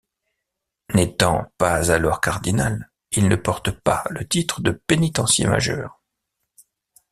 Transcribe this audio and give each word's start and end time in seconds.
N'étant 0.95 1.45
pas 1.59 1.91
alors 1.91 2.21
cardinal, 2.21 2.89
il 3.11 3.27
ne 3.27 3.35
porte 3.35 3.69
pas 3.69 4.03
le 4.09 4.27
titre 4.27 4.59
de 4.61 4.71
pénitencier 4.71 5.45
majeur. 5.45 6.01